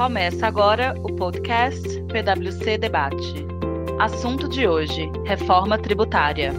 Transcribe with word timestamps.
Começa 0.00 0.46
agora 0.46 0.94
o 1.04 1.14
podcast 1.14 1.86
PwC 2.04 2.78
Debate. 2.78 3.46
Assunto 4.00 4.48
de 4.48 4.66
hoje: 4.66 5.12
reforma 5.26 5.76
tributária. 5.76 6.54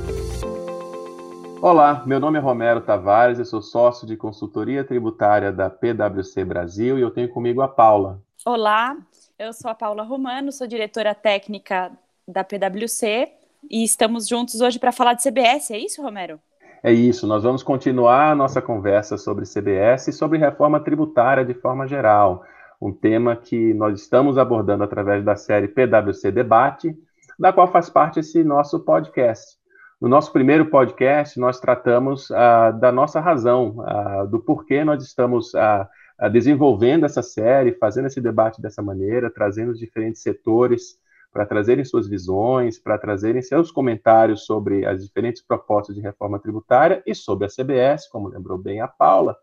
Olá, 1.60 2.04
meu 2.06 2.20
nome 2.20 2.38
é 2.38 2.40
Romero 2.40 2.82
Tavares, 2.82 3.40
eu 3.40 3.46
sou 3.46 3.60
sócio 3.60 4.06
de 4.06 4.16
consultoria 4.16 4.84
tributária 4.84 5.52
da 5.52 5.72
PwC 5.72 6.46
Brasil 6.46 7.00
e 7.00 7.02
eu 7.02 7.10
tenho 7.10 7.30
comigo 7.30 7.64
a 7.64 7.68
Paula. 7.68 8.22
Olá, 8.46 8.96
eu 9.40 9.52
sou 9.54 9.72
a 9.72 9.74
Paula 9.74 10.04
Romano, 10.04 10.52
sou 10.52 10.68
diretora 10.68 11.16
técnica 11.16 11.92
da 12.28 12.44
PwC 12.44 13.28
e 13.68 13.84
estamos 13.84 14.28
juntos 14.28 14.62
hoje 14.62 14.78
para 14.78 14.92
falar 14.92 15.16
de 15.16 15.24
CBS, 15.24 15.72
é 15.72 15.80
isso, 15.80 16.04
Romero? 16.04 16.40
É 16.84 16.94
isso, 16.94 17.26
nós 17.26 17.42
vamos 17.42 17.64
continuar 17.64 18.34
a 18.34 18.36
nossa 18.36 18.62
conversa 18.62 19.18
sobre 19.18 19.46
CBS 19.46 20.10
e 20.10 20.14
sobre 20.14 20.38
reforma 20.38 20.80
tributária 20.80 21.44
de 21.44 21.56
forma 21.56 21.88
geral 21.88 22.46
um 22.82 22.92
tema 22.92 23.36
que 23.36 23.74
nós 23.76 24.02
estamos 24.02 24.38
abordando 24.38 24.84
através 24.84 25.24
da 25.24 25.36
série 25.36 25.68
PwC 25.68 26.32
Debate, 26.32 26.98
da 27.38 27.54
qual 27.54 27.72
faz 27.72 27.90
parte 27.90 28.20
esse 28.20 28.44
nosso 28.44 28.80
podcast. 28.80 29.60
No 30.02 30.10
nosso 30.10 30.34
primeiro 30.34 30.66
podcast, 30.66 31.40
nós 31.40 31.60
tratamos 31.60 32.32
uh, 32.32 32.74
da 32.80 32.92
nossa 32.92 33.20
razão, 33.20 33.78
uh, 33.78 34.28
do 34.28 34.40
porquê 34.40 34.84
nós 34.84 35.04
estamos 35.04 35.54
uh, 35.54 36.30
desenvolvendo 36.32 37.06
essa 37.06 37.22
série, 37.22 37.74
fazendo 37.74 38.08
esse 38.08 38.20
debate 38.20 38.60
dessa 38.60 38.82
maneira, 38.82 39.30
trazendo 39.30 39.72
os 39.72 39.80
diferentes 39.80 40.24
setores 40.24 41.00
para 41.32 41.46
trazerem 41.46 41.86
suas 41.86 42.08
visões, 42.08 42.80
para 42.80 42.98
trazerem 42.98 43.44
seus 43.44 43.72
comentários 43.72 44.46
sobre 44.46 44.86
as 44.86 45.04
diferentes 45.04 45.42
propostas 45.42 45.96
de 45.96 46.02
reforma 46.02 46.40
tributária 46.40 47.02
e 47.06 47.14
sobre 47.14 47.46
a 47.46 47.50
CBS, 47.50 48.10
como 48.10 48.28
lembrou 48.28 48.58
bem 48.58 48.82
a 48.82 48.88
Paula, 48.88 49.38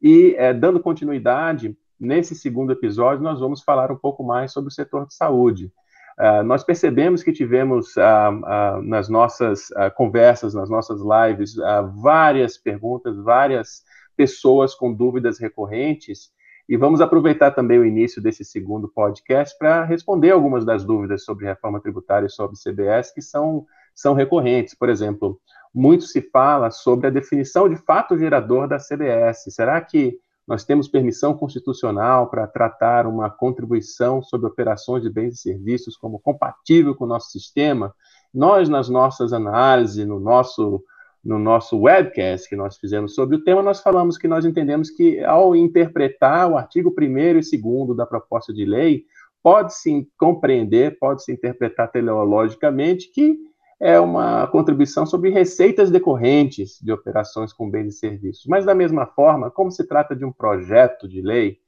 e 0.00 0.34
eh, 0.36 0.52
dando 0.54 0.78
continuidade 0.78 1.76
Nesse 2.02 2.34
segundo 2.34 2.72
episódio, 2.72 3.22
nós 3.22 3.38
vamos 3.38 3.62
falar 3.62 3.92
um 3.92 3.96
pouco 3.96 4.24
mais 4.24 4.50
sobre 4.50 4.66
o 4.66 4.72
setor 4.72 5.06
de 5.06 5.14
saúde. 5.14 5.72
Uh, 6.18 6.42
nós 6.42 6.64
percebemos 6.64 7.22
que 7.22 7.32
tivemos 7.32 7.96
uh, 7.96 8.00
uh, 8.00 8.82
nas 8.82 9.08
nossas 9.08 9.68
conversas, 9.94 10.52
nas 10.52 10.68
nossas 10.68 11.00
lives, 11.00 11.54
várias 11.94 12.58
perguntas, 12.58 13.16
várias 13.18 13.84
pessoas 14.16 14.74
com 14.74 14.92
dúvidas 14.92 15.38
recorrentes, 15.38 16.32
e 16.68 16.76
vamos 16.76 17.00
aproveitar 17.00 17.52
também 17.52 17.78
o 17.78 17.84
início 17.84 18.20
desse 18.20 18.44
segundo 18.44 18.88
podcast 18.88 19.56
para 19.56 19.84
responder 19.84 20.32
algumas 20.32 20.64
das 20.64 20.84
dúvidas 20.84 21.24
sobre 21.24 21.46
reforma 21.46 21.80
tributária 21.80 22.26
e 22.26 22.30
sobre 22.30 22.56
CBS 22.56 23.14
que 23.14 23.22
são, 23.22 23.64
são 23.94 24.12
recorrentes. 24.12 24.74
Por 24.74 24.88
exemplo, 24.88 25.38
muito 25.72 26.02
se 26.02 26.20
fala 26.20 26.68
sobre 26.72 27.06
a 27.06 27.10
definição 27.10 27.68
de 27.68 27.76
fato 27.76 28.18
gerador 28.18 28.66
da 28.66 28.78
CBS. 28.78 29.44
Será 29.54 29.80
que 29.80 30.18
nós 30.46 30.64
temos 30.64 30.88
permissão 30.88 31.34
constitucional 31.34 32.28
para 32.28 32.46
tratar 32.46 33.06
uma 33.06 33.30
contribuição 33.30 34.22
sobre 34.22 34.48
operações 34.48 35.02
de 35.02 35.10
bens 35.10 35.34
e 35.34 35.42
serviços 35.42 35.96
como 35.96 36.18
compatível 36.18 36.94
com 36.94 37.04
o 37.04 37.08
nosso 37.08 37.30
sistema. 37.30 37.94
Nós, 38.34 38.68
nas 38.68 38.88
nossas 38.88 39.32
análises, 39.32 40.06
no 40.06 40.18
nosso, 40.18 40.82
no 41.24 41.38
nosso 41.38 41.78
webcast 41.78 42.48
que 42.48 42.56
nós 42.56 42.76
fizemos 42.76 43.14
sobre 43.14 43.36
o 43.36 43.44
tema, 43.44 43.62
nós 43.62 43.80
falamos 43.80 44.18
que 44.18 44.26
nós 44.26 44.44
entendemos 44.44 44.90
que, 44.90 45.22
ao 45.24 45.54
interpretar 45.54 46.50
o 46.50 46.56
artigo 46.56 46.92
1 46.98 47.18
e 47.52 47.58
2 47.58 47.96
da 47.96 48.04
proposta 48.04 48.52
de 48.52 48.64
lei, 48.64 49.04
pode-se 49.42 50.08
compreender, 50.18 50.98
pode-se 50.98 51.32
interpretar 51.32 51.90
teleologicamente 51.90 53.10
que 53.12 53.51
é 53.82 53.98
uma 53.98 54.46
contribuição 54.46 55.04
sobre 55.04 55.30
receitas 55.30 55.90
decorrentes 55.90 56.78
de 56.80 56.92
operações 56.92 57.52
com 57.52 57.68
bens 57.68 57.96
e 57.96 57.98
serviços. 57.98 58.46
Mas, 58.46 58.64
da 58.64 58.76
mesma 58.76 59.06
forma, 59.06 59.50
como 59.50 59.72
se 59.72 59.84
trata 59.84 60.14
de 60.14 60.24
um 60.24 60.30
projeto 60.30 61.08
de 61.08 61.20
lei, 61.20 61.58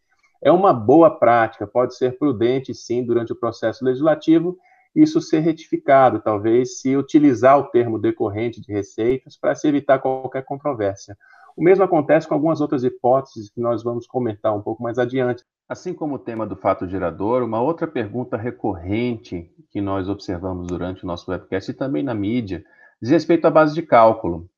é 0.40 0.52
uma 0.52 0.72
boa 0.72 1.10
prática, 1.10 1.66
pode 1.66 1.96
ser 1.96 2.16
prudente, 2.16 2.72
sim, 2.72 3.04
durante 3.04 3.32
o 3.32 3.36
processo 3.36 3.84
legislativo, 3.84 4.56
isso 4.94 5.20
ser 5.20 5.40
retificado, 5.40 6.20
talvez 6.20 6.80
se 6.80 6.96
utilizar 6.96 7.58
o 7.58 7.64
termo 7.64 7.98
decorrente 7.98 8.60
de 8.60 8.72
receitas 8.72 9.36
para 9.36 9.56
se 9.56 9.66
evitar 9.66 9.98
qualquer 9.98 10.44
controvérsia. 10.44 11.18
O 11.56 11.62
mesmo 11.62 11.84
acontece 11.84 12.26
com 12.26 12.34
algumas 12.34 12.60
outras 12.60 12.82
hipóteses 12.82 13.48
que 13.48 13.60
nós 13.60 13.82
vamos 13.82 14.06
comentar 14.06 14.54
um 14.56 14.60
pouco 14.60 14.82
mais 14.82 14.98
adiante. 14.98 15.44
Assim 15.68 15.94
como 15.94 16.16
o 16.16 16.18
tema 16.18 16.46
do 16.46 16.56
fato 16.56 16.86
gerador, 16.88 17.42
uma 17.42 17.62
outra 17.62 17.86
pergunta 17.86 18.36
recorrente 18.36 19.50
que 19.70 19.80
nós 19.80 20.08
observamos 20.08 20.66
durante 20.66 21.04
o 21.04 21.06
nosso 21.06 21.30
webcast 21.30 21.70
e 21.70 21.74
também 21.74 22.02
na 22.02 22.14
mídia 22.14 22.64
diz 23.00 23.10
respeito 23.10 23.46
à 23.46 23.50
base 23.50 23.74
de 23.74 23.82
cálculo. 23.82 24.48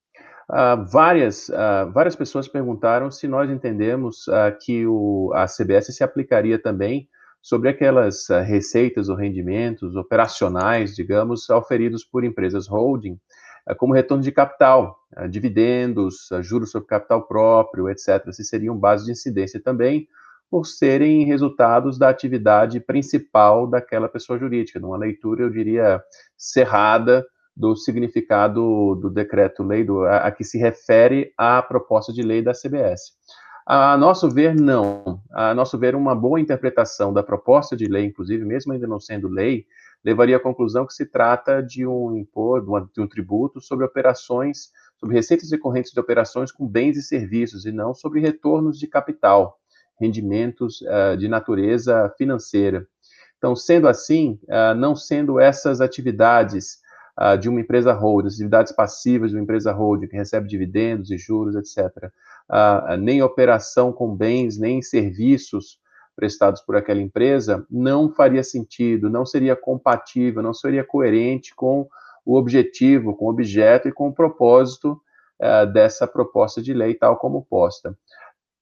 Uh, 0.48 0.84
várias, 0.90 1.48
uh, 1.48 1.90
várias 1.92 2.14
pessoas 2.14 2.46
perguntaram 2.46 3.10
se 3.10 3.26
nós 3.26 3.50
entendemos 3.50 4.26
uh, 4.28 4.56
que 4.60 4.86
o, 4.86 5.32
a 5.34 5.46
CBS 5.46 5.94
se 5.94 6.04
aplicaria 6.04 6.58
também 6.58 7.08
sobre 7.42 7.68
aquelas 7.68 8.26
receitas 8.44 9.08
ou 9.08 9.14
rendimentos 9.14 9.94
operacionais, 9.94 10.96
digamos, 10.96 11.48
oferidos 11.48 12.04
por 12.04 12.24
empresas 12.24 12.66
holding, 12.66 13.20
como 13.74 13.94
retorno 13.94 14.22
de 14.22 14.30
capital, 14.30 14.98
é, 15.16 15.26
dividendos, 15.26 16.30
é, 16.32 16.42
juros 16.42 16.70
sobre 16.70 16.88
capital 16.88 17.26
próprio, 17.26 17.88
etc. 17.88 18.30
Se 18.32 18.44
seriam 18.44 18.76
bases 18.76 19.06
de 19.06 19.12
incidência 19.12 19.60
também, 19.60 20.08
por 20.50 20.66
serem 20.66 21.24
resultados 21.24 21.98
da 21.98 22.08
atividade 22.08 22.78
principal 22.78 23.66
daquela 23.66 24.08
pessoa 24.08 24.38
jurídica, 24.38 24.78
numa 24.78 24.96
leitura, 24.96 25.42
eu 25.42 25.50
diria, 25.50 26.00
cerrada 26.36 27.26
do 27.56 27.74
significado 27.74 28.94
do 28.96 29.10
decreto-lei 29.10 29.84
a, 30.08 30.26
a, 30.26 30.30
que 30.30 30.44
se 30.44 30.58
refere 30.58 31.32
à 31.36 31.62
proposta 31.62 32.12
de 32.12 32.22
lei 32.22 32.42
da 32.42 32.52
CBS. 32.52 33.14
A 33.66 33.96
nosso 33.96 34.30
ver, 34.30 34.54
não. 34.54 35.20
A 35.32 35.52
nosso 35.52 35.76
ver, 35.76 35.96
uma 35.96 36.14
boa 36.14 36.40
interpretação 36.40 37.12
da 37.12 37.22
proposta 37.22 37.74
de 37.74 37.86
lei, 37.86 38.04
inclusive, 38.04 38.44
mesmo 38.44 38.72
ainda 38.72 38.86
não 38.86 39.00
sendo 39.00 39.26
lei, 39.26 39.66
levaria 40.04 40.36
à 40.36 40.40
conclusão 40.40 40.86
que 40.86 40.94
se 40.94 41.04
trata 41.04 41.60
de 41.60 41.86
um 41.86 42.16
imposto, 42.16 42.90
de 42.94 43.00
um 43.00 43.08
tributo 43.08 43.60
sobre 43.60 43.84
operações, 43.84 44.70
sobre 44.98 45.16
receitas 45.16 45.50
decorrentes 45.50 45.92
de 45.92 46.00
operações 46.00 46.52
com 46.52 46.66
bens 46.66 46.96
e 46.96 47.02
serviços, 47.02 47.66
e 47.66 47.72
não 47.72 47.92
sobre 47.94 48.20
retornos 48.20 48.78
de 48.78 48.86
capital, 48.86 49.58
rendimentos 50.00 50.80
uh, 50.82 51.16
de 51.16 51.28
natureza 51.28 52.12
financeira. 52.16 52.86
Então, 53.38 53.54
sendo 53.56 53.88
assim, 53.88 54.38
uh, 54.44 54.74
não 54.76 54.94
sendo 54.94 55.40
essas 55.40 55.80
atividades 55.80 56.78
uh, 57.20 57.36
de 57.36 57.48
uma 57.48 57.60
empresa 57.60 57.92
holding, 57.92 58.28
atividades 58.28 58.72
passivas 58.72 59.30
de 59.30 59.36
uma 59.36 59.42
empresa 59.42 59.72
holding 59.72 60.08
que 60.08 60.16
recebe 60.16 60.48
dividendos 60.48 61.10
e 61.10 61.18
juros, 61.18 61.56
etc., 61.56 62.10
nem 63.00 63.20
operação 63.22 63.92
com 63.92 64.14
bens, 64.14 64.56
nem 64.56 64.80
serviços 64.80 65.80
prestados 66.16 66.62
por 66.62 66.74
aquela 66.74 67.00
empresa, 67.00 67.64
não 67.70 68.10
faria 68.10 68.42
sentido, 68.42 69.10
não 69.10 69.26
seria 69.26 69.54
compatível, 69.54 70.42
não 70.42 70.54
seria 70.54 70.82
coerente 70.82 71.54
com 71.54 71.86
o 72.24 72.36
objetivo, 72.36 73.14
com 73.14 73.26
o 73.26 73.30
objeto 73.30 73.86
e 73.86 73.92
com 73.92 74.08
o 74.08 74.12
propósito 74.12 75.00
uh, 75.40 75.70
dessa 75.70 76.06
proposta 76.06 76.60
de 76.62 76.72
lei, 76.72 76.94
tal 76.94 77.16
como 77.18 77.44
posta. 77.44 77.96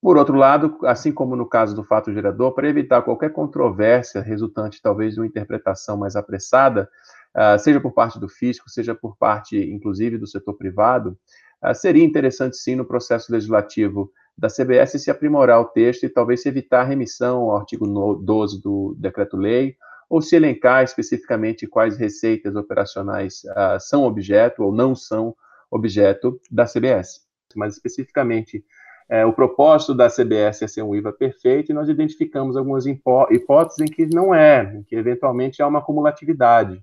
Por 0.03 0.19
outro 0.19 0.37
lado, 0.37 0.76
assim 0.82 1.10
como 1.12 1.34
no 1.34 1.47
caso 1.47 1.75
do 1.75 1.82
fato 1.82 2.12
gerador, 2.12 2.53
para 2.53 2.69
evitar 2.69 3.00
qualquer 3.00 3.32
controvérsia 3.32 4.20
resultante 4.20 4.82
talvez 4.82 5.14
de 5.14 5.20
uma 5.20 5.26
interpretação 5.26 5.97
mais 5.97 6.14
apressada, 6.14 6.91
uh, 7.34 7.59
seja 7.59 7.81
por 7.81 7.93
parte 7.93 8.19
do 8.19 8.28
fisco, 8.28 8.69
seja 8.69 8.94
por 8.94 9.16
parte, 9.16 9.56
inclusive, 9.59 10.19
do 10.19 10.26
setor 10.26 10.54
privado, 10.54 11.16
uh, 11.64 11.75
seria 11.75 12.04
interessante 12.04 12.56
sim 12.56 12.75
no 12.75 12.84
processo 12.84 13.32
legislativo 13.32 14.10
da 14.36 14.48
CBS 14.48 15.00
se 15.02 15.10
aprimorar 15.10 15.60
o 15.60 15.66
texto 15.66 16.04
e 16.04 16.08
talvez 16.08 16.42
se 16.42 16.48
evitar 16.48 16.80
a 16.80 16.84
remissão 16.84 17.42
ao 17.42 17.56
artigo 17.56 17.86
12 17.86 18.60
do 18.60 18.94
decreto-lei, 18.98 19.76
ou 20.08 20.20
se 20.20 20.36
elencar 20.36 20.84
especificamente 20.84 21.66
quais 21.66 21.96
receitas 21.96 22.54
operacionais 22.56 23.42
uh, 23.44 23.80
são 23.80 24.04
objeto 24.04 24.62
ou 24.62 24.72
não 24.72 24.94
são 24.94 25.34
objeto 25.70 26.40
da 26.50 26.66
CBS. 26.66 27.22
Mas 27.56 27.74
especificamente, 27.74 28.64
é, 29.08 29.24
o 29.24 29.32
propósito 29.32 29.94
da 29.94 30.08
CBS 30.08 30.62
é 30.62 30.68
ser 30.68 30.82
um 30.82 30.94
IVA 30.94 31.12
perfeito 31.12 31.70
e 31.70 31.74
nós 31.74 31.88
identificamos 31.88 32.56
algumas 32.56 32.87
hipóteses 32.87 33.80
em 33.80 33.87
que 33.87 34.06
não 34.06 34.34
é, 34.34 34.75
em 34.76 34.82
que 34.82 34.96
eventualmente 34.96 35.62
há 35.62 35.66
uma 35.66 35.78
acumulatividade. 35.78 36.82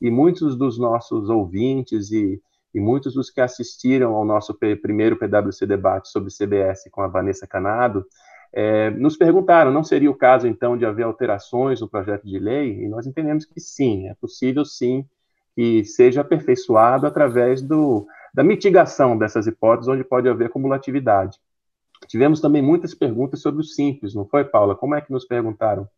E 0.00 0.10
muitos 0.10 0.56
dos 0.56 0.78
nossos 0.78 1.28
ouvintes 1.28 2.10
e 2.10 2.42
e 2.74 2.80
muitos 2.80 3.14
dos 3.14 3.30
que 3.30 3.40
assistiram 3.40 4.14
ao 4.14 4.24
nosso 4.24 4.54
primeiro 4.54 5.16
PwC 5.16 5.66
debate 5.66 6.08
sobre 6.08 6.32
CBS 6.32 6.88
com 6.90 7.02
a 7.02 7.08
Vanessa 7.08 7.46
Canado 7.46 8.06
é, 8.52 8.90
nos 8.90 9.16
perguntaram, 9.16 9.72
não 9.72 9.82
seria 9.82 10.10
o 10.10 10.14
caso 10.14 10.46
então 10.46 10.76
de 10.76 10.84
haver 10.84 11.04
alterações 11.04 11.80
no 11.80 11.88
projeto 11.88 12.24
de 12.26 12.38
lei? 12.38 12.82
E 12.82 12.88
nós 12.88 13.06
entendemos 13.06 13.46
que 13.46 13.58
sim, 13.58 14.08
é 14.08 14.14
possível 14.14 14.64
sim 14.64 15.06
que 15.56 15.84
seja 15.84 16.20
aperfeiçoado 16.20 17.06
através 17.06 17.62
do, 17.62 18.06
da 18.32 18.42
mitigação 18.42 19.16
dessas 19.16 19.46
hipóteses, 19.46 19.88
onde 19.88 20.04
pode 20.04 20.28
haver 20.28 20.50
cumulatividade. 20.50 21.38
Tivemos 22.06 22.40
também 22.40 22.60
muitas 22.60 22.94
perguntas 22.94 23.40
sobre 23.40 23.60
o 23.60 23.64
simples, 23.64 24.14
não 24.14 24.26
foi, 24.26 24.44
Paula? 24.44 24.74
Como 24.74 24.94
é 24.94 25.00
que 25.00 25.12
nos 25.12 25.24
perguntaram? 25.24 25.88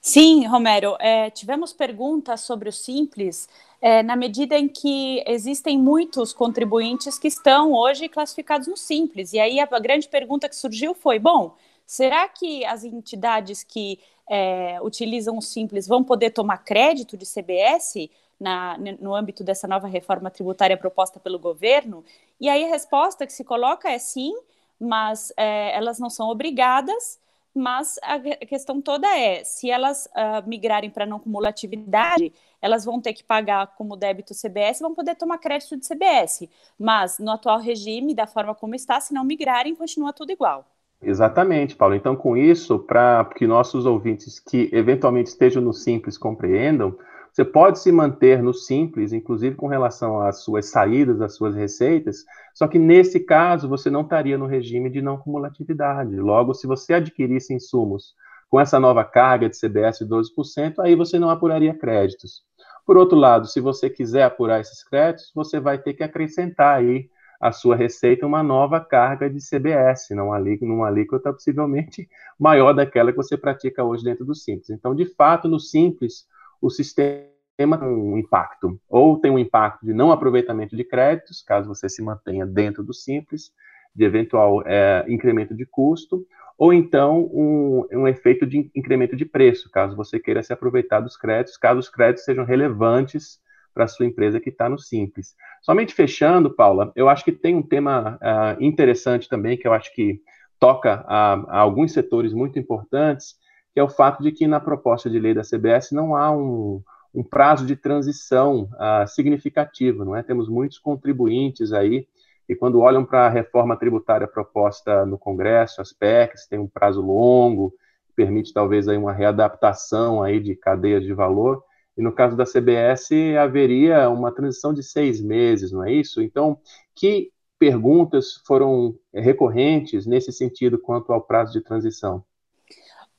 Sim, 0.00 0.46
Romero, 0.46 0.96
é, 0.98 1.28
tivemos 1.28 1.74
perguntas 1.74 2.40
sobre 2.40 2.70
o 2.70 2.72
Simples, 2.72 3.46
é, 3.80 4.02
na 4.02 4.14
medida 4.14 4.58
em 4.58 4.68
que 4.68 5.24
existem 5.26 5.78
muitos 5.78 6.32
contribuintes 6.32 7.18
que 7.18 7.28
estão 7.28 7.72
hoje 7.72 8.08
classificados 8.08 8.68
no 8.68 8.76
Simples. 8.76 9.32
E 9.32 9.40
aí 9.40 9.58
a, 9.58 9.66
grande 9.78 10.08
pergunta 10.08 10.48
que 10.48 10.56
surgiu 10.56 10.94
foi: 10.94 11.18
bom, 11.18 11.54
será 11.86 12.28
que 12.28 12.64
as 12.66 12.84
entidades 12.84 13.62
que 13.62 13.98
é, 14.28 14.78
utilizam 14.82 15.38
o 15.38 15.42
Simples 15.42 15.88
vão 15.88 16.04
poder 16.04 16.30
tomar 16.30 16.58
crédito 16.58 17.16
de 17.16 17.24
CBS 17.24 18.08
na, 18.38 18.76
no 19.00 19.14
âmbito 19.14 19.42
dessa 19.42 19.66
nova 19.66 19.86
reforma 19.86 20.30
tributária 20.30 20.76
proposta 20.76 21.18
pelo 21.18 21.38
governo? 21.38 22.04
E 22.38 22.48
aí 22.48 22.64
a 22.64 22.68
resposta 22.68 23.26
que 23.26 23.32
se 23.32 23.44
coloca 23.44 23.90
é 23.90 23.98
sim, 23.98 24.34
mas 24.78 25.32
é, 25.36 25.74
elas 25.74 25.98
não 25.98 26.10
são 26.10 26.28
obrigadas, 26.28 27.18
mas 27.54 27.98
a 28.02 28.18
questão 28.46 28.80
toda 28.80 29.06
é, 29.18 29.42
se 29.44 29.70
elas 29.70 30.06
uh, 30.06 30.48
migrarem 30.48 30.90
para 30.90 31.06
não 31.06 31.18
cumulatividade, 31.18 32.32
elas 32.62 32.84
vão 32.84 33.00
ter 33.00 33.12
que 33.12 33.24
pagar 33.24 33.68
como 33.76 33.96
débito 33.96 34.34
CBS, 34.34 34.80
vão 34.80 34.94
poder 34.94 35.16
tomar 35.16 35.38
crédito 35.38 35.76
de 35.76 35.86
CBS, 35.86 36.48
mas 36.78 37.18
no 37.18 37.30
atual 37.30 37.58
regime, 37.58 38.14
da 38.14 38.26
forma 38.26 38.54
como 38.54 38.74
está, 38.74 39.00
se 39.00 39.12
não 39.12 39.24
migrarem, 39.24 39.74
continua 39.74 40.12
tudo 40.12 40.30
igual. 40.30 40.66
Exatamente, 41.02 41.74
Paulo. 41.74 41.94
Então, 41.94 42.14
com 42.14 42.36
isso, 42.36 42.78
para 42.78 43.24
que 43.24 43.46
nossos 43.46 43.86
ouvintes 43.86 44.38
que 44.38 44.68
eventualmente 44.70 45.30
estejam 45.30 45.62
no 45.62 45.72
Simples 45.72 46.18
compreendam, 46.18 46.94
você 47.32 47.44
pode 47.44 47.78
se 47.78 47.92
manter 47.92 48.42
no 48.42 48.52
Simples, 48.52 49.12
inclusive 49.12 49.54
com 49.54 49.68
relação 49.68 50.20
às 50.20 50.42
suas 50.42 50.66
saídas, 50.66 51.20
às 51.20 51.34
suas 51.34 51.54
receitas, 51.54 52.24
só 52.54 52.66
que 52.66 52.78
nesse 52.78 53.20
caso 53.20 53.68
você 53.68 53.88
não 53.88 54.02
estaria 54.02 54.36
no 54.36 54.46
regime 54.46 54.90
de 54.90 55.00
não 55.00 55.16
cumulatividade. 55.16 56.16
Logo, 56.16 56.54
se 56.54 56.66
você 56.66 56.94
adquirisse 56.94 57.54
insumos 57.54 58.14
com 58.48 58.58
essa 58.58 58.80
nova 58.80 59.04
carga 59.04 59.48
de 59.48 59.56
CBS 59.56 60.00
de 60.00 60.06
12%, 60.06 60.80
aí 60.80 60.96
você 60.96 61.18
não 61.18 61.30
apuraria 61.30 61.72
créditos. 61.72 62.42
Por 62.84 62.96
outro 62.96 63.16
lado, 63.16 63.46
se 63.46 63.60
você 63.60 63.88
quiser 63.88 64.24
apurar 64.24 64.60
esses 64.60 64.82
créditos, 64.82 65.30
você 65.32 65.60
vai 65.60 65.78
ter 65.78 65.94
que 65.94 66.02
acrescentar 66.02 66.78
aí 66.78 67.08
a 67.40 67.52
sua 67.52 67.74
receita 67.74 68.26
uma 68.26 68.42
nova 68.42 68.80
carga 68.80 69.30
de 69.30 69.38
CBS, 69.40 70.10
não 70.10 70.30
numa 70.60 70.88
alíquota 70.88 71.32
possivelmente 71.32 72.08
maior 72.38 72.74
daquela 72.74 73.12
que 73.12 73.16
você 73.16 73.36
pratica 73.36 73.82
hoje 73.82 74.04
dentro 74.04 74.26
do 74.26 74.34
Simples. 74.34 74.68
Então, 74.68 74.94
de 74.94 75.06
fato, 75.06 75.48
no 75.48 75.58
Simples, 75.58 76.26
o 76.60 76.70
sistema 76.70 77.30
tem 77.56 77.66
um 77.66 78.16
impacto, 78.16 78.80
ou 78.88 79.20
tem 79.20 79.30
um 79.30 79.38
impacto 79.38 79.84
de 79.84 79.92
não 79.92 80.10
aproveitamento 80.10 80.74
de 80.74 80.84
créditos, 80.84 81.42
caso 81.42 81.68
você 81.68 81.88
se 81.88 82.02
mantenha 82.02 82.46
dentro 82.46 82.82
do 82.82 82.94
Simples, 82.94 83.52
de 83.94 84.04
eventual 84.04 84.62
é, 84.64 85.04
incremento 85.08 85.54
de 85.54 85.66
custo, 85.66 86.24
ou 86.56 86.72
então 86.72 87.28
um, 87.32 87.86
um, 87.92 88.08
efeito 88.08 88.46
de 88.46 88.70
incremento 88.74 89.16
de 89.16 89.24
preço, 89.24 89.70
caso 89.70 89.96
você 89.96 90.18
queira 90.18 90.42
se 90.42 90.52
aproveitar 90.52 91.00
dos 91.00 91.16
créditos, 91.16 91.56
caso 91.56 91.80
os 91.80 91.88
créditos 91.88 92.24
sejam 92.24 92.44
relevantes 92.44 93.38
para 93.74 93.84
a 93.84 93.88
sua 93.88 94.06
empresa 94.06 94.40
que 94.40 94.50
está 94.50 94.68
no 94.68 94.78
Simples. 94.78 95.34
Somente 95.62 95.94
fechando, 95.94 96.50
Paula, 96.50 96.92
eu 96.96 97.08
acho 97.08 97.24
que 97.24 97.32
tem 97.32 97.54
um 97.54 97.62
tema 97.62 98.18
uh, 98.22 98.62
interessante 98.62 99.28
também, 99.28 99.56
que 99.56 99.66
eu 99.66 99.72
acho 99.72 99.94
que 99.94 100.20
toca 100.58 101.04
a, 101.06 101.34
a, 101.34 101.58
alguns 101.58 101.92
setores 101.92 102.32
muito 102.32 102.58
importantes, 102.58 103.36
que 103.72 103.80
é 103.80 103.82
o 103.82 103.88
fato 103.88 104.22
de 104.22 104.32
que 104.32 104.46
na 104.46 104.60
proposta 104.60 105.08
de 105.08 105.18
lei 105.18 105.34
da 105.34 105.42
CBS 105.42 105.92
não 105.92 106.14
há 106.16 106.30
um, 106.30 106.82
um 107.14 107.22
prazo 107.22 107.66
de 107.66 107.76
transição 107.76 108.68
uh, 108.74 109.06
significativo, 109.06 110.04
não 110.04 110.16
é? 110.16 110.22
Temos 110.22 110.48
muitos 110.48 110.78
contribuintes 110.78 111.72
aí 111.72 112.06
e 112.50 112.56
quando 112.56 112.80
olham 112.80 113.04
para 113.04 113.26
a 113.26 113.28
reforma 113.28 113.76
tributária 113.76 114.26
proposta 114.26 115.06
no 115.06 115.16
Congresso, 115.16 115.80
as 115.80 115.92
PECs 115.92 116.48
têm 116.48 116.58
um 116.58 116.66
prazo 116.66 117.00
longo, 117.00 117.72
permite 118.16 118.52
talvez 118.52 118.88
aí 118.88 118.96
uma 118.96 119.12
readaptação 119.12 120.20
aí 120.20 120.40
de 120.40 120.56
cadeias 120.56 121.04
de 121.04 121.14
valor, 121.14 121.62
e 121.96 122.02
no 122.02 122.10
caso 122.12 122.36
da 122.36 122.44
CBS, 122.44 123.36
haveria 123.40 124.10
uma 124.10 124.32
transição 124.32 124.74
de 124.74 124.82
seis 124.82 125.20
meses, 125.20 125.70
não 125.70 125.84
é 125.84 125.92
isso? 125.92 126.20
Então, 126.20 126.58
que 126.92 127.30
perguntas 127.56 128.42
foram 128.44 128.96
recorrentes 129.14 130.04
nesse 130.04 130.32
sentido 130.32 130.76
quanto 130.76 131.12
ao 131.12 131.22
prazo 131.22 131.52
de 131.52 131.60
transição? 131.60 132.24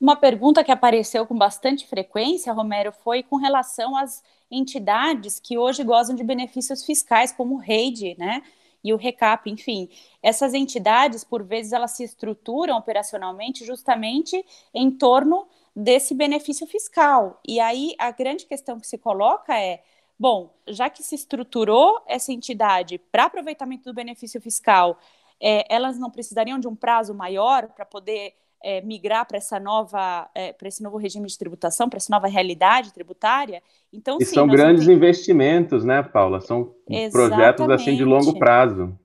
Uma 0.02 0.16
pergunta 0.16 0.64
que 0.64 0.72
apareceu 0.72 1.28
com 1.28 1.38
bastante 1.38 1.86
frequência, 1.86 2.52
Romero, 2.52 2.92
foi 2.92 3.22
com 3.22 3.36
relação 3.36 3.96
às 3.96 4.24
entidades 4.50 5.40
que 5.40 5.60
hoje 5.60 5.84
gozam 5.84 6.16
de 6.16 6.24
benefícios 6.24 6.84
fiscais, 6.84 7.32
como 7.32 7.54
o 7.54 7.60
REID, 7.60 8.16
né? 8.18 8.42
E 8.84 8.92
o 8.96 8.98
RECAP, 8.98 9.52
enfim. 9.52 9.90
Essas 10.24 10.56
entidades, 10.56 11.24
por 11.24 11.44
vezes, 11.44 11.72
elas 11.72 11.92
se 11.92 12.04
estruturam 12.04 12.80
operacionalmente 12.80 13.64
justamente 13.64 14.44
em 14.74 14.90
torno 14.90 15.48
desse 15.76 16.16
benefício 16.16 16.66
fiscal. 16.66 17.40
E 17.48 17.60
aí 17.60 17.94
a 18.00 18.10
grande 18.10 18.48
questão 18.48 18.80
que 18.80 18.88
se 18.88 18.98
coloca 18.98 19.56
é: 19.56 19.84
bom, 20.18 20.52
já 20.68 20.90
que 20.90 21.04
se 21.04 21.14
estruturou 21.14 22.02
essa 22.08 22.34
entidade 22.34 22.98
para 22.98 23.26
aproveitamento 23.26 23.84
do 23.84 23.94
benefício 23.94 24.42
fiscal, 24.42 24.98
é, 25.40 25.64
elas 25.70 26.00
não 26.00 26.10
precisariam 26.10 26.58
de 26.58 26.68
um 26.68 26.76
prazo 26.76 27.14
maior 27.14 27.68
para 27.68 27.86
poder 27.86 28.34
é, 28.64 28.82
migrar 28.82 29.26
para 29.28 29.38
essa 29.38 29.60
nova, 29.60 30.30
é, 30.34 30.54
para 30.54 30.68
esse 30.68 30.82
novo 30.82 30.98
regime 30.98 31.28
de 31.28 31.38
tributação, 31.38 31.90
para 31.90 31.98
essa 31.98 32.14
nova 32.14 32.28
realidade 32.28 32.94
tributária. 32.94 33.62
Então, 33.92 34.18
e 34.20 34.26
sim, 34.26 34.36
são 34.36 34.48
grandes 34.48 34.88
investimentos, 34.88 35.84
né, 35.84 36.02
Paula? 36.04 36.42
São 36.42 36.74
Exatamente. 36.88 37.12
projetos 37.12 37.70
assim 37.70 37.96
de 37.96 38.04
longo 38.04 38.38
prazo. 38.38 38.98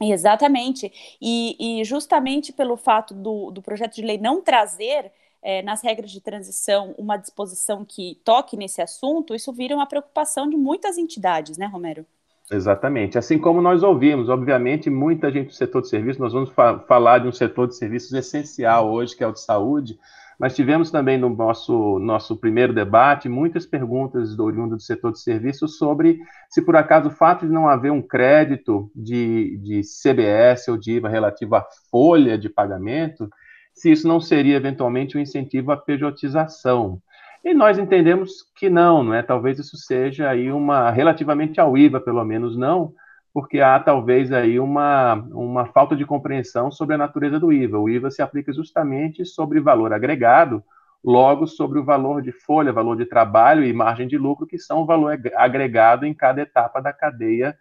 Exatamente. 0.00 0.92
E, 1.20 1.80
e 1.80 1.84
justamente 1.84 2.52
pelo 2.52 2.76
fato 2.76 3.14
do, 3.14 3.50
do 3.50 3.62
projeto 3.62 3.94
de 3.94 4.02
lei 4.02 4.18
não 4.18 4.42
trazer 4.42 5.10
é, 5.42 5.62
nas 5.62 5.82
regras 5.82 6.10
de 6.10 6.20
transição 6.20 6.94
uma 6.98 7.16
disposição 7.16 7.84
que 7.84 8.20
toque 8.24 8.56
nesse 8.56 8.80
assunto, 8.80 9.34
isso 9.34 9.52
vira 9.52 9.74
uma 9.74 9.86
preocupação 9.86 10.48
de 10.48 10.56
muitas 10.56 10.98
entidades, 10.98 11.58
né, 11.58 11.66
Romero? 11.66 12.06
Exatamente. 12.52 13.16
Assim 13.16 13.38
como 13.38 13.62
nós 13.62 13.82
ouvimos, 13.82 14.28
obviamente, 14.28 14.90
muita 14.90 15.30
gente 15.30 15.48
do 15.48 15.54
setor 15.54 15.80
de 15.80 15.88
serviços, 15.88 16.20
nós 16.20 16.32
vamos 16.32 16.50
fa 16.50 16.78
falar 16.80 17.18
de 17.18 17.28
um 17.28 17.32
setor 17.32 17.66
de 17.68 17.76
serviços 17.76 18.12
essencial 18.12 18.90
hoje, 18.92 19.16
que 19.16 19.24
é 19.24 19.26
o 19.26 19.32
de 19.32 19.40
saúde, 19.40 19.98
mas 20.38 20.54
tivemos 20.54 20.90
também 20.90 21.16
no 21.16 21.30
nosso, 21.30 21.98
nosso 22.00 22.36
primeiro 22.36 22.72
debate 22.74 23.28
muitas 23.28 23.64
perguntas 23.64 24.36
do 24.36 24.44
oriundo 24.44 24.76
do 24.76 24.82
setor 24.82 25.12
de 25.12 25.20
serviços 25.20 25.78
sobre 25.78 26.18
se 26.50 26.60
por 26.60 26.76
acaso 26.76 27.08
o 27.08 27.12
fato 27.12 27.46
de 27.46 27.52
não 27.52 27.68
haver 27.68 27.92
um 27.92 28.02
crédito 28.02 28.90
de, 28.94 29.56
de 29.58 29.82
CBS 29.82 30.68
ou 30.68 30.76
de 30.76 30.92
IVA 30.92 31.08
relativo 31.08 31.54
à 31.54 31.64
folha 31.90 32.36
de 32.36 32.48
pagamento 32.48 33.30
se 33.72 33.90
isso 33.90 34.06
não 34.06 34.20
seria 34.20 34.56
eventualmente 34.56 35.16
um 35.18 35.20
incentivo 35.20 35.72
à 35.72 35.76
pejotização. 35.76 37.00
E 37.44 37.52
nós 37.52 37.78
entendemos 37.78 38.42
que 38.56 38.70
não, 38.70 39.04
não 39.04 39.14
é? 39.14 39.22
Talvez 39.22 39.58
isso 39.58 39.76
seja 39.76 40.30
aí 40.30 40.50
uma 40.50 40.90
relativamente 40.90 41.60
ao 41.60 41.76
IVA, 41.76 42.00
pelo 42.00 42.24
menos 42.24 42.56
não, 42.56 42.94
porque 43.34 43.60
há 43.60 43.78
talvez 43.78 44.32
aí 44.32 44.58
uma, 44.58 45.14
uma 45.30 45.66
falta 45.66 45.94
de 45.94 46.06
compreensão 46.06 46.72
sobre 46.72 46.94
a 46.94 46.98
natureza 46.98 47.38
do 47.38 47.52
IVA. 47.52 47.78
O 47.78 47.88
IVA 47.88 48.10
se 48.10 48.22
aplica 48.22 48.52
justamente 48.52 49.26
sobre 49.26 49.60
valor 49.60 49.92
agregado, 49.92 50.64
logo 51.04 51.46
sobre 51.46 51.78
o 51.78 51.84
valor 51.84 52.22
de 52.22 52.32
folha, 52.32 52.72
valor 52.72 52.96
de 52.96 53.04
trabalho 53.04 53.62
e 53.62 53.72
margem 53.72 54.08
de 54.08 54.16
lucro, 54.16 54.46
que 54.46 54.58
são 54.58 54.80
o 54.80 54.86
valor 54.86 55.20
agregado 55.36 56.06
em 56.06 56.14
cada 56.14 56.40
etapa 56.40 56.80
da 56.80 56.92
cadeia 56.92 57.54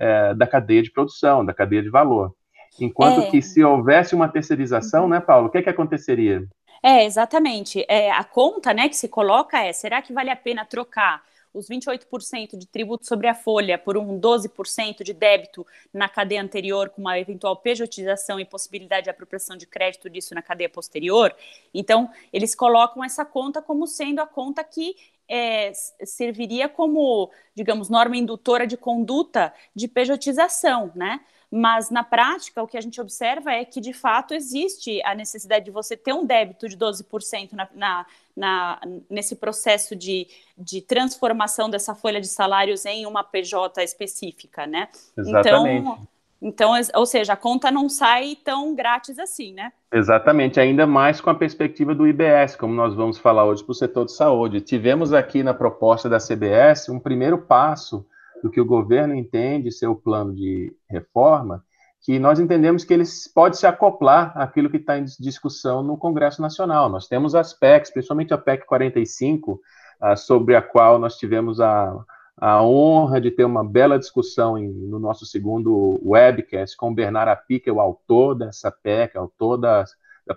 é, 0.00 0.34
da 0.34 0.46
cadeia 0.46 0.82
de 0.82 0.90
produção, 0.90 1.44
da 1.44 1.52
cadeia 1.52 1.82
de 1.82 1.90
valor. 1.90 2.34
Enquanto 2.80 3.20
é. 3.20 3.30
que 3.30 3.42
se 3.42 3.62
houvesse 3.62 4.14
uma 4.14 4.28
terceirização, 4.28 5.02
uhum. 5.02 5.10
né, 5.10 5.20
Paulo, 5.20 5.48
o 5.48 5.50
que, 5.50 5.58
é 5.58 5.62
que 5.62 5.68
aconteceria? 5.68 6.42
É, 6.82 7.04
exatamente. 7.04 7.84
É, 7.88 8.10
a 8.10 8.24
conta 8.24 8.72
né, 8.72 8.88
que 8.88 8.96
se 8.96 9.08
coloca 9.08 9.58
é: 9.62 9.72
será 9.72 10.00
que 10.02 10.12
vale 10.12 10.30
a 10.30 10.36
pena 10.36 10.64
trocar 10.64 11.22
os 11.52 11.68
28% 11.68 12.56
de 12.56 12.66
tributo 12.66 13.06
sobre 13.06 13.26
a 13.26 13.34
folha 13.34 13.76
por 13.76 13.96
um 13.98 14.20
12% 14.20 15.02
de 15.02 15.12
débito 15.12 15.66
na 15.92 16.08
cadeia 16.08 16.40
anterior, 16.40 16.90
com 16.90 17.00
uma 17.00 17.18
eventual 17.18 17.56
pejotização 17.56 18.38
e 18.38 18.44
possibilidade 18.44 19.04
de 19.04 19.10
apropriação 19.10 19.56
de 19.56 19.66
crédito 19.66 20.08
disso 20.08 20.34
na 20.34 20.42
cadeia 20.42 20.68
posterior? 20.68 21.34
Então, 21.74 22.08
eles 22.32 22.54
colocam 22.54 23.02
essa 23.02 23.24
conta 23.24 23.60
como 23.60 23.86
sendo 23.86 24.20
a 24.20 24.26
conta 24.26 24.62
que 24.62 24.94
é, 25.28 25.72
serviria 26.04 26.68
como, 26.68 27.30
digamos, 27.54 27.88
norma 27.88 28.16
indutora 28.16 28.66
de 28.66 28.76
conduta 28.76 29.52
de 29.74 29.86
pejotização, 29.86 30.90
né? 30.94 31.20
Mas 31.50 31.90
na 31.90 32.04
prática, 32.04 32.62
o 32.62 32.66
que 32.66 32.76
a 32.76 32.80
gente 32.80 33.00
observa 33.00 33.50
é 33.50 33.64
que 33.64 33.80
de 33.80 33.92
fato 33.92 34.32
existe 34.32 35.02
a 35.04 35.14
necessidade 35.14 35.64
de 35.64 35.70
você 35.72 35.96
ter 35.96 36.12
um 36.12 36.24
débito 36.24 36.68
de 36.68 36.76
12% 36.76 37.52
na, 37.52 37.68
na, 37.74 38.06
na, 38.36 38.80
nesse 39.10 39.34
processo 39.34 39.96
de, 39.96 40.28
de 40.56 40.80
transformação 40.80 41.68
dessa 41.68 41.92
folha 41.92 42.20
de 42.20 42.28
salários 42.28 42.86
em 42.86 43.04
uma 43.04 43.24
PJ 43.24 43.82
específica, 43.82 44.64
né? 44.64 44.88
Exatamente. 45.16 45.80
Então, 45.80 46.08
então, 46.42 46.72
ou 46.94 47.04
seja, 47.04 47.34
a 47.34 47.36
conta 47.36 47.70
não 47.70 47.86
sai 47.88 48.34
tão 48.42 48.74
grátis 48.74 49.18
assim, 49.18 49.52
né? 49.52 49.72
Exatamente, 49.92 50.58
ainda 50.58 50.86
mais 50.86 51.20
com 51.20 51.28
a 51.28 51.34
perspectiva 51.34 51.94
do 51.94 52.06
IBS, 52.06 52.56
como 52.56 52.72
nós 52.72 52.94
vamos 52.94 53.18
falar 53.18 53.44
hoje 53.44 53.62
para 53.62 53.72
o 53.72 53.74
setor 53.74 54.06
de 54.06 54.12
saúde. 54.12 54.60
Tivemos 54.62 55.12
aqui 55.12 55.42
na 55.42 55.52
proposta 55.52 56.08
da 56.08 56.18
CBS 56.18 56.88
um 56.88 56.98
primeiro 56.98 57.36
passo 57.36 58.06
do 58.42 58.50
que 58.50 58.60
o 58.60 58.64
governo 58.64 59.14
entende 59.14 59.70
ser 59.70 59.86
o 59.86 59.96
plano 59.96 60.34
de 60.34 60.74
reforma, 60.88 61.64
que 62.02 62.18
nós 62.18 62.40
entendemos 62.40 62.82
que 62.82 62.94
ele 62.94 63.04
pode 63.34 63.58
se 63.58 63.66
acoplar 63.66 64.32
àquilo 64.34 64.70
que 64.70 64.78
está 64.78 64.98
em 64.98 65.04
discussão 65.04 65.82
no 65.82 65.98
Congresso 65.98 66.40
Nacional. 66.40 66.88
Nós 66.88 67.06
temos 67.06 67.34
as 67.34 67.52
PECs, 67.52 67.90
principalmente 67.90 68.32
a 68.32 68.38
PEC 68.38 68.64
45, 68.66 69.60
ah, 70.00 70.16
sobre 70.16 70.56
a 70.56 70.62
qual 70.62 70.98
nós 70.98 71.16
tivemos 71.16 71.60
a, 71.60 71.94
a 72.38 72.62
honra 72.62 73.20
de 73.20 73.30
ter 73.30 73.44
uma 73.44 73.62
bela 73.62 73.98
discussão 73.98 74.56
em, 74.56 74.66
no 74.68 74.98
nosso 74.98 75.26
segundo 75.26 76.00
webcast 76.02 76.74
com 76.74 76.90
o 76.90 76.94
Bernardo 76.94 77.28
Api, 77.28 77.60
que 77.60 77.68
é 77.68 77.72
o 77.72 77.80
autor 77.80 78.34
dessa 78.34 78.70
PEC, 78.70 79.18
autor 79.18 79.58
da 79.58 79.84